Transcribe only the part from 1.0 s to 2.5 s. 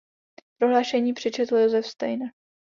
přečetl Josef Steiner.